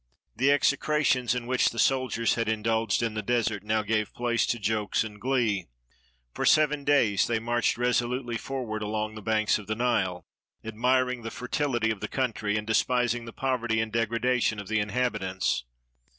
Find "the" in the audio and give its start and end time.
0.35-0.49, 1.69-1.77, 3.13-3.21, 9.13-9.21, 9.67-9.75, 11.21-11.29, 11.99-12.07, 13.25-13.31, 14.69-14.79